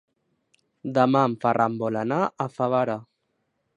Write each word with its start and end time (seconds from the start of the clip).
Demà 0.95 1.21
en 1.31 1.35
Ferran 1.45 1.77
vol 1.83 1.99
anar 2.03 2.21
a 2.25 2.49
Favara. 2.57 2.97